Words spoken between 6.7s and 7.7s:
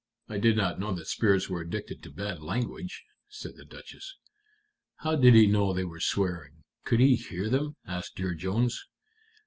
Could he hear